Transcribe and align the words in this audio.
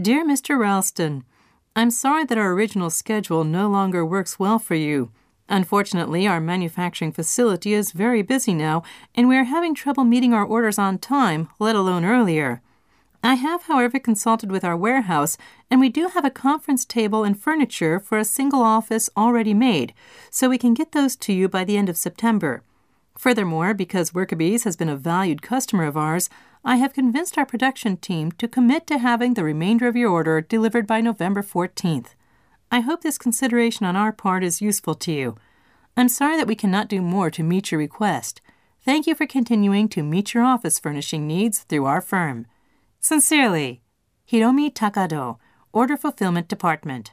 Dear 0.00 0.26
Mr. 0.26 0.58
Ralston, 0.58 1.22
I'm 1.76 1.92
sorry 1.92 2.24
that 2.24 2.36
our 2.36 2.50
original 2.50 2.90
schedule 2.90 3.44
no 3.44 3.68
longer 3.68 4.04
works 4.04 4.40
well 4.40 4.58
for 4.58 4.74
you. 4.74 5.12
Unfortunately, 5.48 6.26
our 6.26 6.40
manufacturing 6.40 7.12
facility 7.12 7.74
is 7.74 7.92
very 7.92 8.20
busy 8.20 8.54
now, 8.54 8.82
and 9.14 9.28
we 9.28 9.36
are 9.36 9.44
having 9.44 9.72
trouble 9.72 10.02
meeting 10.02 10.34
our 10.34 10.44
orders 10.44 10.80
on 10.80 10.98
time, 10.98 11.48
let 11.60 11.76
alone 11.76 12.04
earlier. 12.04 12.60
I 13.22 13.34
have, 13.34 13.62
however, 13.62 14.00
consulted 14.00 14.50
with 14.50 14.64
our 14.64 14.76
warehouse, 14.76 15.38
and 15.70 15.78
we 15.78 15.90
do 15.90 16.08
have 16.08 16.24
a 16.24 16.30
conference 16.30 16.84
table 16.84 17.22
and 17.22 17.40
furniture 17.40 18.00
for 18.00 18.18
a 18.18 18.24
single 18.24 18.62
office 18.62 19.08
already 19.16 19.54
made, 19.54 19.94
so 20.28 20.48
we 20.48 20.58
can 20.58 20.74
get 20.74 20.90
those 20.90 21.14
to 21.18 21.32
you 21.32 21.48
by 21.48 21.62
the 21.62 21.76
end 21.76 21.88
of 21.88 21.96
September. 21.96 22.64
Furthermore, 23.16 23.74
because 23.74 24.10
Workabees 24.10 24.64
has 24.64 24.76
been 24.76 24.88
a 24.88 24.96
valued 24.96 25.40
customer 25.40 25.84
of 25.84 25.96
ours, 25.96 26.28
I 26.66 26.76
have 26.76 26.94
convinced 26.94 27.36
our 27.36 27.44
production 27.44 27.98
team 27.98 28.32
to 28.32 28.48
commit 28.48 28.86
to 28.86 28.96
having 28.96 29.34
the 29.34 29.44
remainder 29.44 29.86
of 29.86 29.96
your 29.96 30.10
order 30.10 30.40
delivered 30.40 30.86
by 30.86 31.02
November 31.02 31.42
14th. 31.42 32.14
I 32.72 32.80
hope 32.80 33.02
this 33.02 33.18
consideration 33.18 33.84
on 33.84 33.96
our 33.96 34.12
part 34.12 34.42
is 34.42 34.62
useful 34.62 34.94
to 34.94 35.12
you. 35.12 35.36
I'm 35.94 36.08
sorry 36.08 36.38
that 36.38 36.46
we 36.46 36.54
cannot 36.54 36.88
do 36.88 37.02
more 37.02 37.30
to 37.32 37.42
meet 37.42 37.70
your 37.70 37.78
request. 37.78 38.40
Thank 38.82 39.06
you 39.06 39.14
for 39.14 39.26
continuing 39.26 39.90
to 39.90 40.02
meet 40.02 40.32
your 40.32 40.42
office 40.42 40.78
furnishing 40.78 41.26
needs 41.26 41.58
through 41.58 41.84
our 41.84 42.00
firm. 42.00 42.46
Sincerely, 42.98 43.82
Hiromi 44.26 44.72
Takado, 44.72 45.36
Order 45.70 45.98
Fulfillment 45.98 46.48
Department. 46.48 47.12